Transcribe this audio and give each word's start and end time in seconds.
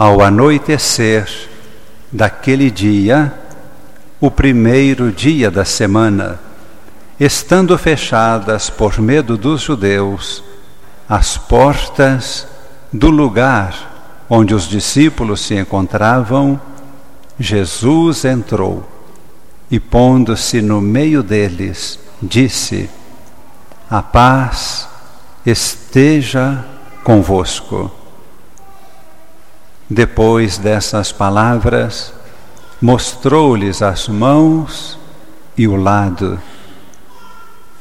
Ao 0.00 0.22
anoitecer 0.22 1.28
daquele 2.12 2.70
dia, 2.70 3.34
o 4.20 4.30
primeiro 4.30 5.10
dia 5.10 5.50
da 5.50 5.64
semana, 5.64 6.38
estando 7.18 7.76
fechadas 7.76 8.70
por 8.70 9.00
medo 9.00 9.36
dos 9.36 9.60
judeus 9.60 10.44
as 11.08 11.36
portas 11.36 12.46
do 12.92 13.10
lugar 13.10 14.24
onde 14.30 14.54
os 14.54 14.68
discípulos 14.68 15.40
se 15.40 15.56
encontravam, 15.56 16.60
Jesus 17.36 18.24
entrou 18.24 18.88
e, 19.68 19.80
pondo-se 19.80 20.62
no 20.62 20.80
meio 20.80 21.24
deles, 21.24 21.98
disse: 22.22 22.88
A 23.90 24.00
paz 24.00 24.88
esteja 25.44 26.64
convosco. 27.02 27.97
Depois 29.90 30.58
dessas 30.58 31.12
palavras, 31.12 32.12
mostrou-lhes 32.80 33.80
as 33.82 34.06
mãos 34.06 34.98
e 35.56 35.66
o 35.66 35.76
lado. 35.76 36.40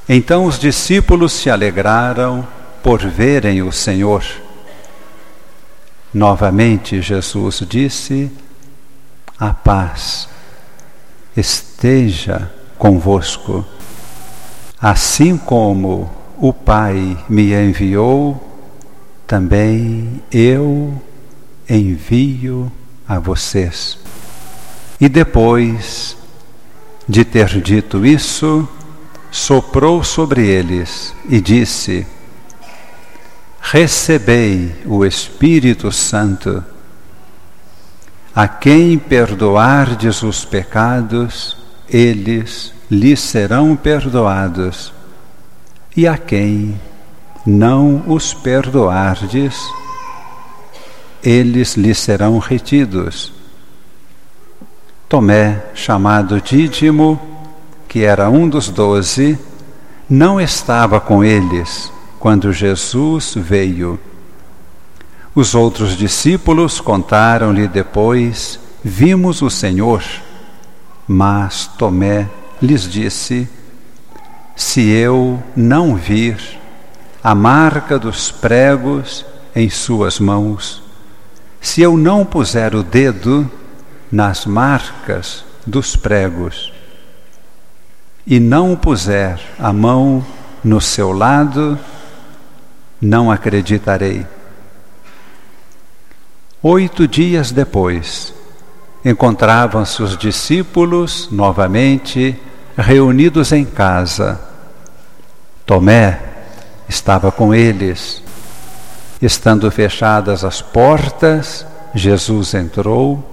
Então 0.08 0.46
os 0.46 0.58
discípulos 0.58 1.34
se 1.34 1.50
alegraram 1.50 2.48
por 2.82 3.00
verem 3.00 3.62
o 3.62 3.72
Senhor. 3.72 4.24
Novamente 6.14 7.02
Jesus 7.02 7.62
disse: 7.68 8.32
A 9.38 9.54
paz 9.54 10.30
esteja 11.36 12.50
convosco. 12.78 13.66
Assim 14.80 15.38
como 15.38 16.10
o 16.38 16.54
Pai 16.54 17.18
me 17.28 17.52
enviou, 17.54 18.42
também 19.26 20.24
eu 20.32 21.02
envio 21.70 22.72
a 23.08 23.20
vocês. 23.20 23.98
E 25.00 25.08
depois 25.08 26.18
de 27.08 27.24
ter 27.24 27.62
dito 27.62 28.06
isso, 28.06 28.68
soprou 29.32 30.04
sobre 30.04 30.46
eles 30.48 31.14
e 31.30 31.40
disse: 31.40 32.06
Recebei 33.62 34.76
o 34.86 35.06
Espírito 35.06 35.92
Santo. 35.92 36.64
A 38.36 38.48
quem 38.48 38.98
perdoardes 39.00 40.22
os 40.22 40.46
pecados, 40.46 41.58
eles 41.90 42.74
lhes 42.90 43.20
serão 43.20 43.76
perdoados, 43.76 44.94
e 45.96 46.08
a 46.08 46.18
quem 46.18 46.80
não 47.46 48.04
os 48.08 48.34
perdoardes, 48.34 49.58
eles 51.24 51.76
lhes 51.76 51.98
serão 51.98 52.38
retidos. 52.40 53.34
Tomé, 55.10 55.64
chamado 55.74 56.42
Dídimo, 56.42 57.20
que 57.88 58.04
era 58.04 58.30
um 58.30 58.48
dos 58.48 58.70
doze, 58.70 59.40
não 60.10 60.40
estava 60.40 61.00
com 61.00 61.24
eles 61.24 61.92
quando 62.20 62.52
Jesus 62.52 63.34
veio. 63.36 64.00
Os 65.34 65.54
outros 65.56 65.96
discípulos 65.96 66.82
contaram-lhe 66.82 67.68
depois: 67.68 68.60
Vimos 68.84 69.42
o 69.42 69.50
Senhor. 69.50 70.04
Mas 71.08 71.68
Tomé 71.78 72.28
lhes 72.62 72.90
disse: 72.90 73.48
Se 74.56 74.90
eu 74.90 75.42
não 75.56 75.96
vir 75.96 76.38
a 77.24 77.34
marca 77.36 78.00
dos 78.00 78.32
pregos 78.32 79.26
em 79.56 79.70
suas 79.70 80.20
mãos, 80.20 80.87
se 81.62 81.82
eu 81.82 81.98
não 81.98 82.26
puser 82.26 82.76
o 82.76 82.84
dedo 82.84 83.50
nas 84.12 84.46
marcas 84.46 85.44
dos 85.66 85.96
pregos 85.96 86.72
e 88.26 88.40
não 88.40 88.76
puser 88.76 89.40
a 89.58 89.72
mão 89.72 90.26
no 90.64 90.82
seu 90.82 91.12
lado, 91.12 91.80
não 93.02 93.32
acreditarei. 93.32 94.26
Oito 96.62 97.08
dias 97.08 97.52
depois, 97.52 98.34
encontravam-se 99.06 100.02
os 100.02 100.18
discípulos 100.18 101.30
novamente 101.32 102.38
reunidos 102.78 103.52
em 103.52 103.64
casa. 103.64 104.40
Tomé 105.66 106.20
estava 106.90 107.32
com 107.32 107.54
eles. 107.54 108.24
Estando 109.22 109.70
fechadas 109.72 110.44
as 110.44 110.62
portas, 110.62 111.66
Jesus 111.94 112.54
entrou, 112.54 113.24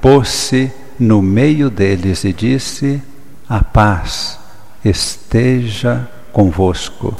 pôs-se 0.00 0.72
no 0.98 1.20
meio 1.20 1.68
deles 1.68 2.24
e 2.24 2.32
disse: 2.32 3.02
A 3.46 3.62
paz 3.62 4.38
esteja 4.82 6.08
convosco. 6.32 7.14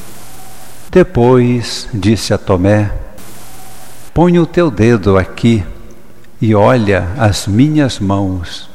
Depois 0.90 1.88
disse 1.92 2.32
a 2.32 2.38
Tomé: 2.38 2.90
Põe 4.14 4.38
o 4.38 4.46
teu 4.46 4.70
dedo 4.70 5.18
aqui 5.18 5.62
e 6.40 6.54
olha 6.54 7.08
as 7.18 7.46
minhas 7.46 7.98
mãos. 7.98 8.70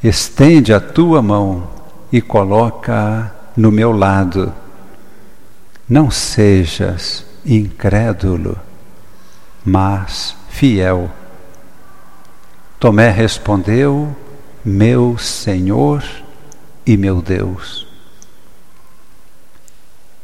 Estende 0.00 0.72
a 0.72 0.78
tua 0.78 1.20
mão 1.20 1.68
e 2.12 2.20
coloca-a 2.20 3.32
no 3.56 3.72
meu 3.72 3.90
lado. 3.90 4.52
Não 5.88 6.08
sejas 6.08 7.25
incrédulo, 7.46 8.58
mas 9.64 10.36
fiel. 10.50 11.10
Tomé 12.78 13.10
respondeu: 13.10 14.14
Meu 14.64 15.16
Senhor 15.16 16.02
e 16.84 16.96
meu 16.96 17.22
Deus. 17.22 17.86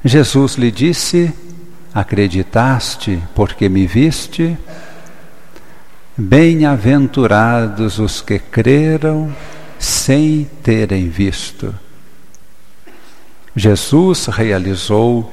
Jesus 0.04 0.56
lhe 0.56 0.70
disse: 0.70 1.32
Acreditaste 1.94 3.22
porque 3.34 3.68
me 3.68 3.86
viste? 3.86 4.58
Bem-aventurados 6.16 7.98
os 7.98 8.20
que 8.20 8.38
creram 8.38 9.34
sem 9.78 10.44
terem 10.62 11.08
visto. 11.08 11.74
Jesus 13.56 14.26
realizou 14.26 15.32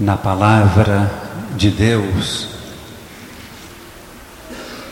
na 0.00 0.16
palavra 0.16 1.12
de 1.54 1.70
Deus, 1.70 2.48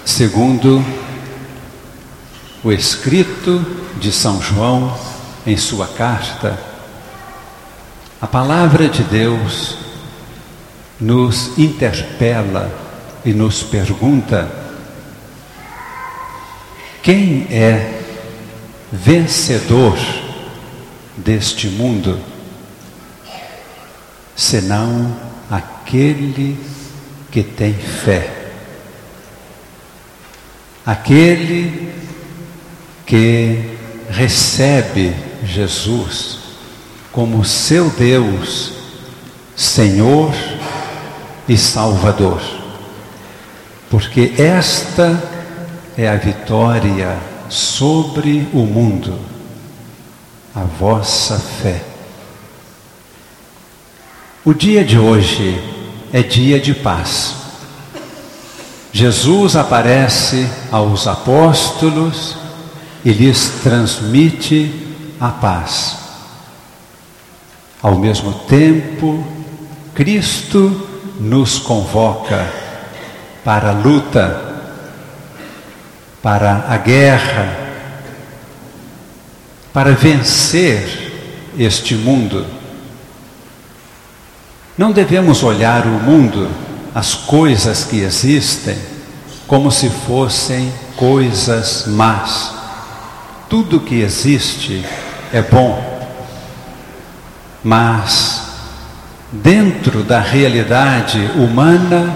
segundo 0.05 0.85
o 2.63 2.71
escrito 2.71 3.65
de 3.99 4.13
São 4.13 4.43
João 4.43 4.95
em 5.47 5.57
sua 5.57 5.87
carta, 5.87 6.59
a 8.21 8.27
palavra 8.27 8.87
de 8.87 9.03
Deus 9.03 9.79
nos 11.01 11.57
interpela 11.57 12.71
e 13.25 13.33
nos 13.33 13.63
pergunta: 13.63 14.47
quem 17.03 17.47
é 17.51 18.03
vencedor 18.93 19.97
deste 21.17 21.69
mundo? 21.69 22.38
Senão 24.39 25.17
aquele 25.51 26.57
que 27.29 27.43
tem 27.43 27.75
fé. 27.75 28.53
Aquele 30.87 31.93
que 33.05 33.77
recebe 34.09 35.13
Jesus 35.45 36.39
como 37.11 37.45
seu 37.45 37.91
Deus, 37.91 38.75
Senhor 39.57 40.33
e 41.49 41.59
Salvador. 41.59 42.41
Porque 43.91 44.35
esta 44.39 45.21
é 45.97 46.09
a 46.09 46.15
vitória 46.15 47.19
sobre 47.49 48.49
o 48.53 48.59
mundo, 48.59 49.19
a 50.55 50.61
vossa 50.61 51.41
fé. 51.41 51.98
O 54.45 54.55
dia 54.55 54.85
de 54.85 54.97
hoje 54.97 55.61
é 56.13 56.23
dia 56.23 56.61
de 56.61 56.73
paz. 56.73 57.35
Jesus 58.93 59.57
aparece 59.57 60.49
aos 60.71 61.09
apóstolos 61.09 62.37
e 63.05 63.13
lhes 63.13 63.61
transmite 63.63 64.73
a 65.21 65.29
paz. 65.29 65.99
Ao 67.83 67.97
mesmo 67.97 68.33
tempo, 68.33 69.27
Cristo 69.93 70.89
nos 71.19 71.59
convoca 71.59 72.49
para 73.45 73.71
a 73.71 73.73
luta, 73.73 74.63
para 76.23 76.65
a 76.69 76.77
guerra, 76.77 77.57
para 79.73 79.91
vencer 79.93 81.43
este 81.59 81.97
mundo. 81.97 82.58
Não 84.79 84.93
devemos 84.93 85.43
olhar 85.43 85.85
o 85.87 85.91
mundo, 85.91 86.49
as 86.95 87.13
coisas 87.13 87.83
que 87.83 87.99
existem, 87.99 88.79
como 89.45 89.73
se 89.73 89.91
fossem 89.91 90.73
coisas 90.95 91.87
más. 91.89 92.55
Tudo 93.49 93.81
que 93.81 94.01
existe 94.01 94.85
é 95.33 95.43
bom, 95.43 95.83
mas 97.65 98.43
dentro 99.33 100.05
da 100.05 100.21
realidade 100.21 101.29
humana 101.35 102.15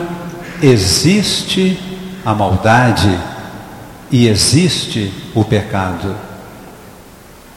existe 0.62 1.76
a 2.24 2.32
maldade 2.32 3.18
e 4.08 4.28
existe 4.28 5.12
o 5.34 5.42
pecado. 5.42 6.14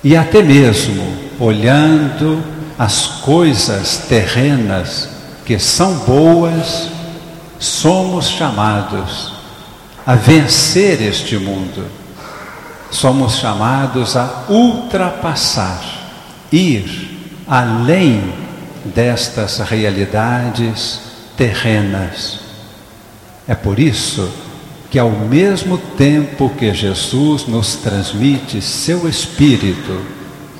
E 0.03 0.17
até 0.17 0.41
mesmo 0.41 1.15
olhando 1.39 2.54
as 2.77 3.07
coisas 3.21 4.05
terrenas 4.09 5.09
que 5.45 5.57
são 5.59 5.99
boas, 5.99 6.89
somos 7.59 8.29
chamados 8.29 9.33
a 10.05 10.15
vencer 10.15 11.01
este 11.01 11.37
mundo 11.37 11.85
somos 12.95 13.35
chamados 13.35 14.15
a 14.15 14.45
ultrapassar, 14.49 15.83
ir 16.51 17.19
além 17.47 18.33
destas 18.83 19.59
realidades 19.59 20.99
terrenas. 21.35 22.39
É 23.47 23.53
por 23.53 23.79
isso 23.79 24.31
que, 24.89 24.97
ao 24.97 25.11
mesmo 25.11 25.77
tempo 25.77 26.49
que 26.49 26.73
Jesus 26.73 27.45
nos 27.47 27.75
transmite 27.75 28.61
seu 28.61 29.07
espírito 29.07 30.01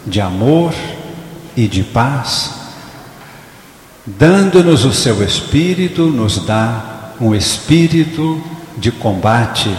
de 0.05 0.19
amor 0.19 0.73
e 1.55 1.67
de 1.67 1.83
paz, 1.83 2.53
dando-nos 4.05 4.85
o 4.85 4.93
seu 4.93 5.23
espírito, 5.23 6.05
nos 6.07 6.45
dá 6.45 7.13
um 7.19 7.33
espírito 7.33 8.41
de 8.77 8.91
combate, 8.91 9.75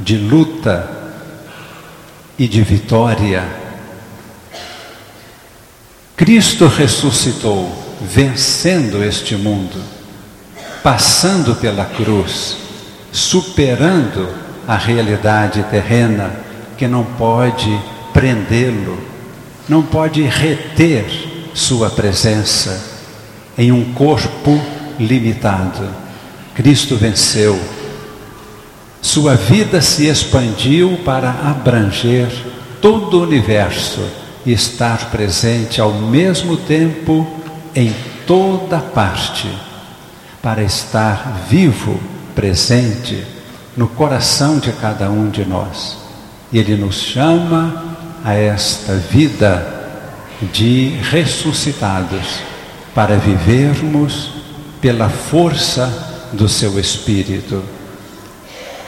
de 0.00 0.16
luta, 0.16 0.98
e 2.38 2.46
de 2.46 2.62
vitória. 2.62 3.44
Cristo 6.16 6.68
ressuscitou, 6.68 7.96
vencendo 8.00 9.02
este 9.02 9.34
mundo, 9.34 9.82
passando 10.82 11.56
pela 11.56 11.84
cruz, 11.84 12.56
superando 13.10 14.28
a 14.66 14.76
realidade 14.76 15.64
terrena 15.64 16.30
que 16.76 16.86
não 16.86 17.04
pode 17.04 17.76
prendê-lo, 18.12 18.98
não 19.68 19.82
pode 19.82 20.22
reter 20.22 21.04
sua 21.54 21.90
presença 21.90 22.82
em 23.56 23.70
um 23.70 23.92
corpo 23.92 24.60
limitado. 24.98 25.88
Cristo 26.54 26.96
venceu 26.96 27.58
sua 29.00 29.36
vida 29.36 29.80
se 29.80 30.06
expandiu 30.06 30.98
para 31.04 31.30
abranger 31.30 32.28
todo 32.80 33.18
o 33.18 33.22
universo 33.22 34.00
e 34.44 34.52
estar 34.52 35.10
presente 35.10 35.80
ao 35.80 35.94
mesmo 35.94 36.56
tempo 36.56 37.26
em 37.74 37.94
toda 38.26 38.78
parte, 38.78 39.48
para 40.42 40.62
estar 40.62 41.46
vivo, 41.48 41.98
presente 42.34 43.24
no 43.76 43.88
coração 43.88 44.58
de 44.58 44.72
cada 44.72 45.08
um 45.10 45.30
de 45.30 45.44
nós. 45.44 45.96
Ele 46.52 46.76
nos 46.76 46.96
chama 46.96 47.87
a 48.28 48.34
esta 48.34 48.92
vida 48.92 49.66
de 50.52 50.98
ressuscitados 51.10 52.40
para 52.94 53.16
vivermos 53.16 54.32
pela 54.82 55.08
força 55.08 56.28
do 56.34 56.46
seu 56.46 56.78
Espírito. 56.78 57.62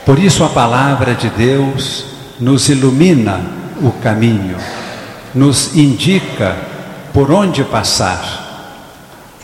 Por 0.04 0.18
isso 0.18 0.44
a 0.44 0.50
palavra 0.50 1.14
de 1.14 1.30
Deus 1.30 2.04
nos 2.38 2.68
ilumina 2.68 3.40
o 3.80 3.90
caminho, 3.92 4.58
nos 5.34 5.74
indica 5.74 6.54
por 7.14 7.30
onde 7.30 7.64
passar. 7.64 8.76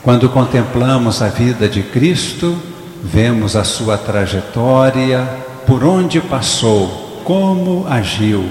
Quando 0.03 0.29
contemplamos 0.29 1.23
a 1.23 1.27
vida 1.27 1.67
de 1.67 1.81
Cristo, 1.81 2.55
vemos 3.03 3.55
a 3.55 3.63
sua 3.63 3.97
trajetória, 3.97 5.27
por 5.65 5.83
onde 5.83 6.21
passou, 6.21 7.19
como 7.23 7.87
agiu, 7.89 8.47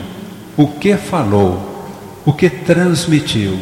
o 0.56 0.67
que 0.67 0.97
falou, 0.97 1.76
o 2.25 2.32
que 2.32 2.49
transmitiu, 2.49 3.58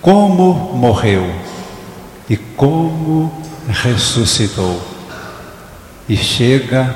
como 0.00 0.74
morreu 0.74 1.30
e 2.28 2.36
como 2.36 3.30
ressuscitou. 3.68 4.80
E 6.08 6.16
chega 6.16 6.94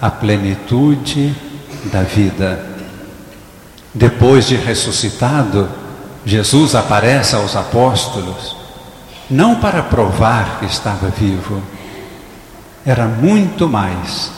a 0.00 0.10
plenitude 0.10 1.34
da 1.92 2.02
vida. 2.02 2.64
Depois 3.92 4.46
de 4.46 4.56
ressuscitado, 4.56 5.68
Jesus 6.24 6.74
aparece 6.74 7.34
aos 7.34 7.54
apóstolos, 7.54 8.56
não 9.28 9.56
para 9.56 9.82
provar 9.82 10.58
que 10.58 10.66
estava 10.66 11.08
vivo, 11.08 11.62
era 12.86 13.06
muito 13.06 13.68
mais 13.68 14.30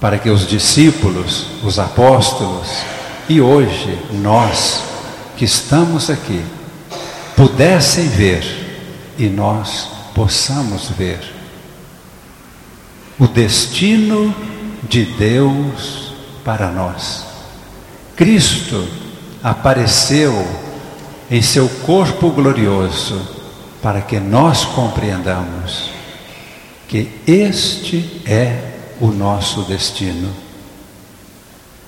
para 0.00 0.18
que 0.18 0.30
os 0.30 0.46
discípulos, 0.46 1.46
os 1.62 1.78
apóstolos 1.78 2.93
e 3.28 3.40
hoje 3.40 3.98
nós 4.12 4.82
que 5.36 5.44
estamos 5.44 6.10
aqui 6.10 6.44
pudessem 7.36 8.08
ver 8.08 8.44
e 9.18 9.26
nós 9.28 9.88
possamos 10.14 10.88
ver 10.90 11.20
o 13.18 13.26
destino 13.26 14.34
de 14.82 15.04
Deus 15.04 16.12
para 16.44 16.70
nós. 16.70 17.24
Cristo 18.16 18.86
apareceu 19.42 20.46
em 21.30 21.40
seu 21.40 21.68
corpo 21.86 22.30
glorioso 22.30 23.20
para 23.82 24.00
que 24.00 24.20
nós 24.20 24.64
compreendamos 24.64 25.90
que 26.88 27.10
este 27.26 28.22
é 28.26 28.72
o 29.00 29.08
nosso 29.08 29.62
destino. 29.62 30.43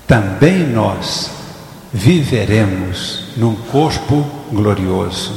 Também 0.06 0.66
nós 0.66 1.30
viveremos 1.92 3.24
num 3.36 3.54
corpo 3.54 4.24
glorioso. 4.52 5.32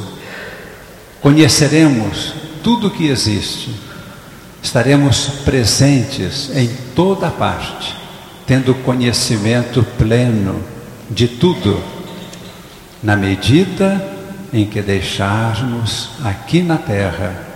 Conheceremos 1.20 2.34
tudo 2.62 2.90
que 2.90 3.08
existe 3.08 3.90
estaremos 4.62 5.26
presentes 5.44 6.50
em 6.54 6.68
toda 6.94 7.30
parte, 7.30 7.96
tendo 8.46 8.74
conhecimento 8.74 9.82
pleno 9.98 10.62
de 11.10 11.26
tudo, 11.26 11.82
na 13.02 13.16
medida 13.16 14.06
em 14.52 14.66
que 14.66 14.82
deixarmos 14.82 16.10
aqui 16.22 16.62
na 16.62 16.76
terra 16.76 17.46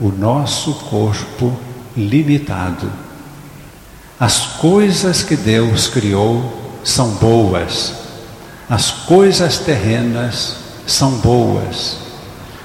o 0.00 0.08
nosso 0.08 0.74
corpo 0.74 1.56
limitado. 1.96 2.90
As 4.18 4.38
coisas 4.58 5.22
que 5.22 5.36
Deus 5.36 5.86
criou 5.88 6.63
são 6.84 7.10
boas, 7.14 7.94
as 8.70 8.90
coisas 8.90 9.58
terrenas 9.58 10.56
são 10.86 11.12
boas. 11.18 11.98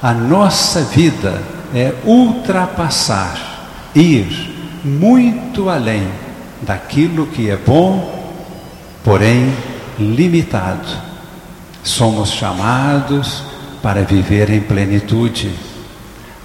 A 0.01 0.13
nossa 0.13 0.81
vida 0.81 1.41
é 1.73 1.93
ultrapassar 2.05 3.59
ir 3.95 4.81
muito 4.83 5.69
além 5.69 6.07
daquilo 6.61 7.27
que 7.27 7.49
é 7.49 7.57
bom, 7.57 8.33
porém 9.03 9.53
limitado. 9.97 10.88
Somos 11.83 12.29
chamados 12.31 13.43
para 13.81 14.03
viver 14.03 14.49
em 14.49 14.61
plenitude. 14.61 15.51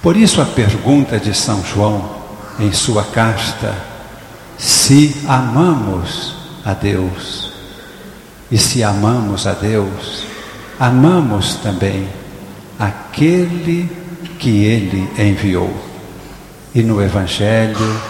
Por 0.01 0.15
isso 0.15 0.41
a 0.41 0.45
pergunta 0.45 1.19
de 1.19 1.33
São 1.33 1.63
João 1.63 2.09
em 2.59 2.71
sua 2.71 3.03
carta, 3.03 3.75
se 4.57 5.21
amamos 5.27 6.35
a 6.63 6.73
Deus, 6.73 7.51
e 8.51 8.57
se 8.57 8.83
amamos 8.83 9.47
a 9.47 9.53
Deus, 9.53 10.23
amamos 10.79 11.55
também 11.55 12.07
aquele 12.77 13.89
que 14.39 14.65
Ele 14.65 15.09
enviou. 15.17 15.73
E 16.73 16.81
no 16.81 17.01
Evangelho, 17.01 18.01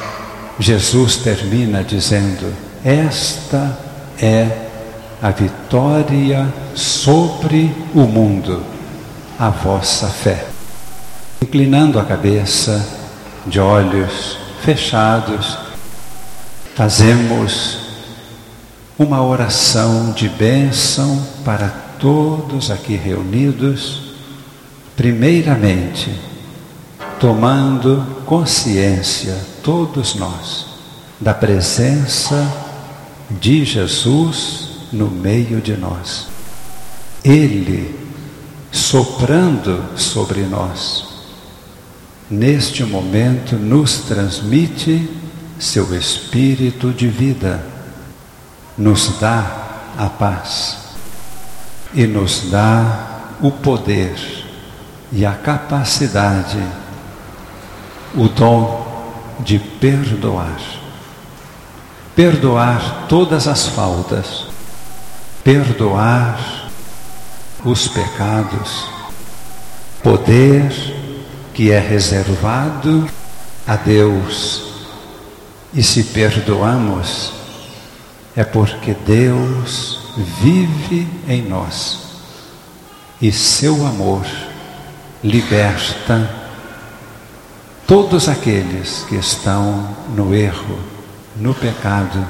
Jesus 0.60 1.18
termina 1.18 1.84
dizendo: 1.84 2.54
Esta 2.84 3.78
é 4.20 4.66
a 5.22 5.30
vitória 5.30 6.52
sobre 6.74 7.74
o 7.94 8.02
mundo, 8.02 8.64
a 9.40 9.50
vossa 9.50 10.08
fé. 10.08 10.46
Inclinando 11.42 12.00
a 12.00 12.04
cabeça, 12.04 12.86
de 13.46 13.60
olhos 13.60 14.38
fechados, 14.64 15.58
fazemos 16.74 17.85
uma 18.98 19.22
oração 19.22 20.12
de 20.14 20.30
bênção 20.30 21.22
para 21.44 21.68
todos 22.00 22.72
aqui 22.72 22.96
reunidos, 22.96 24.14
primeiramente, 24.96 26.14
tomando 27.20 28.06
consciência, 28.26 29.38
todos 29.62 30.16
nós, 30.16 30.68
da 31.20 31.34
presença 31.34 32.52
de 33.30 33.66
Jesus 33.66 34.70
no 34.94 35.10
meio 35.10 35.60
de 35.60 35.76
nós. 35.76 36.28
Ele 37.24 38.00
soprando 38.72 39.84
sobre 39.98 40.42
nós, 40.44 41.06
neste 42.30 42.84
momento 42.84 43.56
nos 43.56 44.00
transmite 44.00 45.10
seu 45.60 45.96
espírito 45.98 46.92
de 46.92 47.08
vida, 47.08 47.75
nos 48.78 49.20
dá 49.20 49.46
a 49.98 50.10
paz 50.10 50.78
e 51.94 52.06
nos 52.06 52.50
dá 52.50 53.08
o 53.42 53.52
poder 53.52 54.16
e 55.12 55.26
a 55.26 55.34
capacidade, 55.34 56.62
o 58.16 58.28
dom 58.28 58.86
de 59.40 59.60
perdoar. 59.60 60.60
Perdoar 62.16 63.06
todas 63.10 63.48
as 63.48 63.68
faltas, 63.68 64.46
perdoar 65.44 66.70
os 67.64 67.88
pecados, 67.88 68.88
poder 70.02 70.72
que 71.54 71.72
é 71.72 71.80
reservado 71.80 73.10
a 73.68 73.76
Deus. 73.76 74.64
E 75.74 75.84
se 75.84 76.04
perdoamos, 76.06 77.34
é 78.36 78.44
porque 78.44 78.94
Deus 78.94 80.00
vive 80.42 81.08
em 81.28 81.42
nós 81.44 82.06
e 83.22 83.32
seu 83.32 83.86
amor 83.86 84.26
liberta 85.24 86.30
todos 87.88 88.28
aqueles 88.28 89.06
que 89.08 89.16
estão 89.16 89.96
no 90.16 90.34
erro, 90.34 90.80
no 91.36 91.54
pecado. 91.54 92.26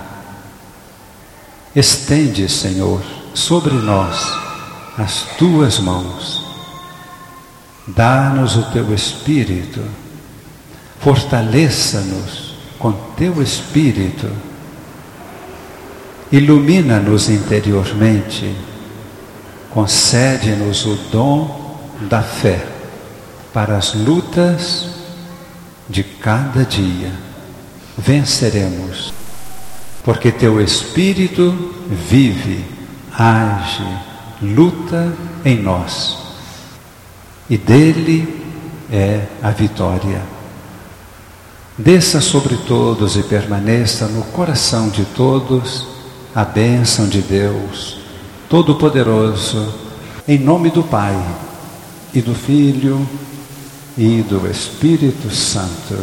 Estende, 1.75 2.47
Senhor, 2.47 3.01
sobre 3.33 3.73
nós 3.73 4.31
as 4.97 5.23
tuas 5.37 5.79
mãos. 5.79 6.43
Dá-nos 7.87 8.55
o 8.55 8.63
teu 8.71 8.93
espírito. 8.93 9.81
Fortaleça-nos 10.99 12.55
com 12.79 12.91
teu 13.15 13.41
espírito. 13.41 14.31
Ilumina-nos 16.31 17.29
interiormente. 17.29 18.55
Concede-nos 19.69 20.85
o 20.85 20.95
dom 21.11 21.79
da 22.09 22.21
fé 22.21 22.65
para 23.53 23.77
as 23.77 23.93
lutas 23.93 24.87
de 25.87 26.03
cada 26.03 26.63
dia. 26.63 27.11
Venceremos, 27.97 29.13
porque 30.03 30.31
teu 30.31 30.59
espírito 30.59 31.73
vive, 31.87 32.65
age, 33.17 33.85
luta 34.41 35.13
em 35.43 35.61
nós. 35.61 36.17
E 37.49 37.57
dele 37.57 38.43
é 38.91 39.25
a 39.41 39.51
vitória. 39.51 40.21
Desça 41.77 42.19
sobre 42.19 42.55
todos 42.57 43.15
e 43.15 43.23
permaneça 43.23 44.07
no 44.07 44.23
coração 44.23 44.89
de 44.89 45.05
todos 45.05 45.94
a 46.35 46.43
bênção 46.43 47.07
de 47.07 47.21
Deus 47.21 47.97
Todo-Poderoso, 48.49 49.73
em 50.27 50.37
nome 50.37 50.69
do 50.69 50.83
Pai 50.83 51.15
e 52.13 52.21
do 52.21 52.35
Filho 52.35 53.07
e 53.97 54.21
do 54.21 54.45
Espírito 54.45 55.33
Santo. 55.33 55.95